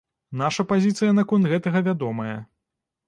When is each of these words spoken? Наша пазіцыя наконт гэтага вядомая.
Наша 0.41 0.63
пазіцыя 0.71 1.11
наконт 1.19 1.49
гэтага 1.53 1.79
вядомая. 1.89 2.35